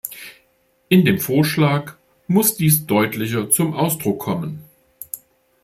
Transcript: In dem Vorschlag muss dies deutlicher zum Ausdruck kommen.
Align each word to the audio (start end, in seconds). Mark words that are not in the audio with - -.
In 0.89 1.05
dem 1.05 1.19
Vorschlag 1.19 1.95
muss 2.25 2.55
dies 2.55 2.87
deutlicher 2.87 3.51
zum 3.51 3.75
Ausdruck 3.75 4.17
kommen. 4.17 4.63